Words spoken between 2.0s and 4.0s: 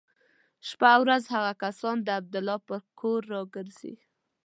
د عبدالله پر کور را ګرځي.